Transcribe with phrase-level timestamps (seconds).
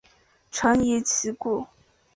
[0.49, 1.67] 臣疑其故。